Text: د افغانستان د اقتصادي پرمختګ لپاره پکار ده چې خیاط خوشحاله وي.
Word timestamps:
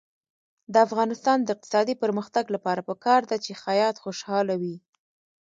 د 0.73 0.75
افغانستان 0.87 1.37
د 1.41 1.47
اقتصادي 1.55 1.95
پرمختګ 2.03 2.45
لپاره 2.55 2.81
پکار 2.89 3.21
ده 3.29 3.37
چې 3.45 3.51
خیاط 3.63 3.95
خوشحاله 4.03 4.53
وي. 4.61 4.75